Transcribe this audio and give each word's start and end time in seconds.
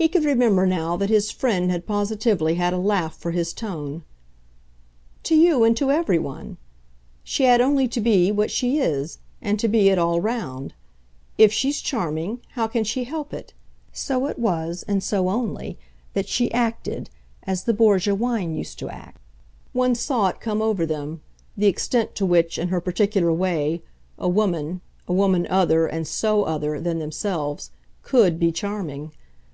He 0.00 0.06
could 0.06 0.24
remember 0.24 0.64
now 0.64 0.96
that 0.96 1.10
his 1.10 1.32
friend 1.32 1.72
had 1.72 1.84
positively 1.84 2.54
had 2.54 2.72
a 2.72 2.78
laugh 2.78 3.16
for 3.16 3.32
his 3.32 3.52
tone. 3.52 4.04
"To 5.24 5.34
you 5.34 5.64
and 5.64 5.76
to 5.76 5.90
every 5.90 6.20
one. 6.20 6.56
She 7.24 7.42
had 7.42 7.60
only 7.60 7.88
to 7.88 8.00
be 8.00 8.30
what 8.30 8.48
she 8.48 8.78
is 8.78 9.18
and 9.42 9.58
to 9.58 9.66
be 9.66 9.88
it 9.88 9.98
all 9.98 10.20
round. 10.20 10.72
If 11.36 11.52
she's 11.52 11.80
charming, 11.80 12.38
how 12.52 12.68
can 12.68 12.84
she 12.84 13.02
help 13.04 13.34
it? 13.34 13.54
So 13.92 14.26
it 14.26 14.38
was, 14.38 14.84
and 14.86 15.02
so 15.02 15.28
only, 15.28 15.76
that 16.14 16.28
she 16.28 16.52
'acted' 16.54 17.10
as 17.42 17.64
the 17.64 17.74
Borgia 17.74 18.14
wine 18.14 18.54
used 18.54 18.78
to 18.78 18.88
act. 18.88 19.20
One 19.72 19.96
saw 19.96 20.28
it 20.28 20.38
come 20.40 20.62
over 20.62 20.86
them 20.86 21.22
the 21.56 21.66
extent 21.66 22.14
to 22.14 22.24
which, 22.24 22.56
in 22.56 22.68
her 22.68 22.80
particular 22.80 23.32
way, 23.32 23.82
a 24.16 24.28
woman, 24.28 24.80
a 25.08 25.12
woman 25.12 25.44
other, 25.50 25.88
and 25.88 26.06
SO 26.06 26.44
other, 26.44 26.80
than 26.80 27.00
themselves, 27.00 27.72
COULD 28.04 28.38
be 28.38 28.52
charming. 28.52 29.10